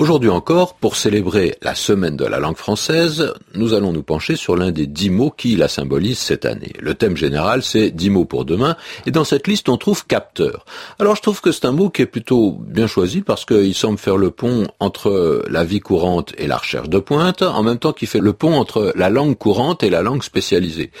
[0.00, 4.56] Aujourd'hui encore, pour célébrer la semaine de la langue française, nous allons nous pencher sur
[4.56, 6.72] l'un des dix mots qui la symbolisent cette année.
[6.80, 10.64] Le thème général, c'est dix mots pour demain, et dans cette liste, on trouve capteur.
[10.98, 13.98] Alors je trouve que c'est un mot qui est plutôt bien choisi parce qu'il semble
[13.98, 17.92] faire le pont entre la vie courante et la recherche de pointe, en même temps
[17.92, 20.92] qu'il fait le pont entre la langue courante et la langue spécialisée.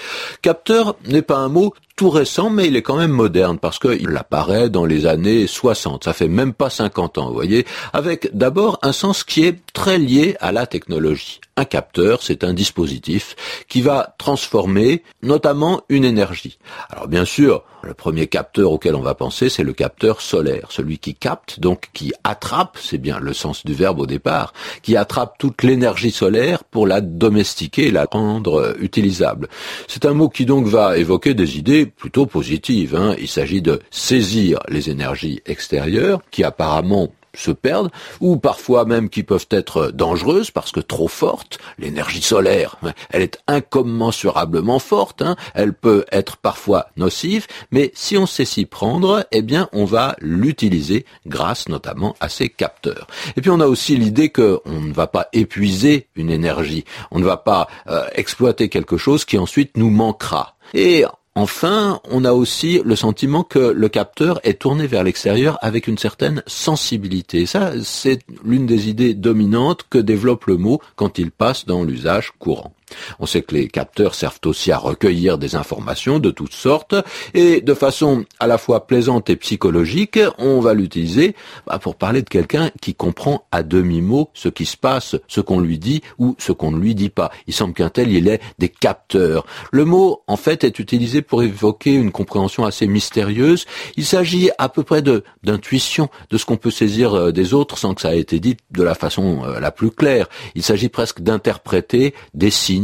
[0.42, 4.16] Capteur n'est pas un mot tout récent, mais il est quand même moderne parce qu'il
[4.16, 6.04] apparaît dans les années 60.
[6.04, 9.98] Ça fait même pas 50 ans, vous voyez, avec d'abord un sens qui est très
[9.98, 11.42] lié à la technologie.
[11.60, 13.36] Un capteur, c'est un dispositif
[13.68, 16.56] qui va transformer notamment une énergie.
[16.88, 20.96] Alors bien sûr, le premier capteur auquel on va penser, c'est le capteur solaire, celui
[20.96, 25.36] qui capte, donc qui attrape, c'est bien le sens du verbe au départ, qui attrape
[25.38, 29.50] toute l'énergie solaire pour la domestiquer et la rendre utilisable.
[29.86, 32.96] C'est un mot qui donc va évoquer des idées plutôt positives.
[32.96, 33.16] Hein.
[33.18, 39.22] Il s'agit de saisir les énergies extérieures qui apparemment se perdent, ou parfois même qui
[39.22, 41.58] peuvent être dangereuses parce que trop fortes.
[41.78, 42.76] L'énergie solaire,
[43.10, 45.36] elle est incommensurablement forte, hein.
[45.54, 50.16] elle peut être parfois nocive, mais si on sait s'y prendre, eh bien on va
[50.20, 53.06] l'utiliser grâce notamment à ces capteurs.
[53.36, 57.24] Et puis on a aussi l'idée qu'on ne va pas épuiser une énergie, on ne
[57.24, 60.56] va pas euh, exploiter quelque chose qui ensuite nous manquera.
[60.74, 61.04] Et
[61.40, 65.96] Enfin, on a aussi le sentiment que le capteur est tourné vers l'extérieur avec une
[65.96, 67.46] certaine sensibilité.
[67.46, 72.32] Ça, c'est l'une des idées dominantes que développe le mot quand il passe dans l'usage
[72.38, 72.74] courant.
[73.18, 76.94] On sait que les capteurs servent aussi à recueillir des informations de toutes sortes
[77.34, 81.34] et de façon à la fois plaisante et psychologique, on va l'utiliser
[81.66, 85.60] bah, pour parler de quelqu'un qui comprend à demi-mot ce qui se passe, ce qu'on
[85.60, 87.30] lui dit ou ce qu'on ne lui dit pas.
[87.46, 89.46] Il semble qu'un tel, il ait des capteurs.
[89.72, 93.66] Le mot, en fait, est utilisé pour évoquer une compréhension assez mystérieuse.
[93.96, 97.94] Il s'agit à peu près d'intuition, de ce qu'on peut saisir euh, des autres sans
[97.94, 100.28] que ça ait été dit de la façon euh, la plus claire.
[100.54, 102.79] Il s'agit presque d'interpréter des signes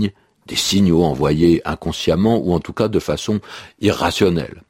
[0.47, 3.41] des signaux envoyés inconsciemment ou en tout cas de façon
[3.81, 4.63] irrationnelle.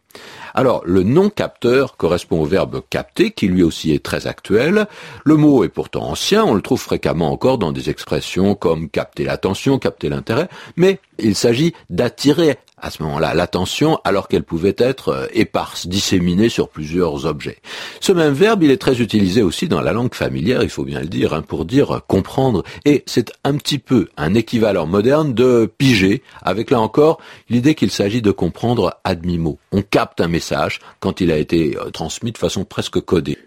[0.55, 4.87] Alors, le non-capteur correspond au verbe capter, qui lui aussi est très actuel.
[5.25, 9.25] Le mot est pourtant ancien, on le trouve fréquemment encore dans des expressions comme capter
[9.25, 15.09] l'attention, capter l'intérêt, mais il s'agit d'attirer à ce moment-là l'attention alors qu'elle pouvait être
[15.09, 17.59] euh, éparse, disséminée sur plusieurs objets.
[18.01, 21.01] Ce même verbe, il est très utilisé aussi dans la langue familière, il faut bien
[21.01, 25.71] le dire, hein, pour dire comprendre, et c'est un petit peu un équivalent moderne de
[25.79, 27.19] piger, avec là encore
[27.49, 29.59] l'idée qu'il s'agit de comprendre à demi-mot.
[29.73, 30.29] On capte un
[31.01, 33.39] quand il a été euh, transmis de façon presque codée.